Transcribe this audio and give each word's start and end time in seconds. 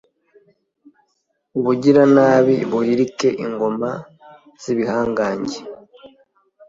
ubugiranabi 1.57 2.55
buhirike 2.71 3.27
ingoma 3.45 3.89
z’ibihangange. 4.61 5.59